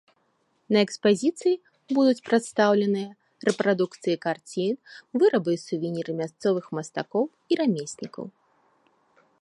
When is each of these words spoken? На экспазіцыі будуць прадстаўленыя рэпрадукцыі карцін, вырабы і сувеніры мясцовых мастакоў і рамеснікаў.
На 0.75 0.79
экспазіцыі 0.85 1.55
будуць 1.97 2.23
прадстаўленыя 2.29 3.09
рэпрадукцыі 3.49 4.15
карцін, 4.25 4.73
вырабы 5.23 5.51
і 5.57 5.61
сувеніры 5.67 6.11
мясцовых 6.23 6.65
мастакоў 6.79 7.23
і 7.31 7.53
рамеснікаў. 7.63 8.25